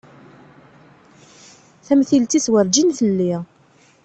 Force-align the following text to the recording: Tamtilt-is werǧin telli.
Tamtilt-is 1.85 2.47
werǧin 2.53 2.89
telli. 2.97 3.33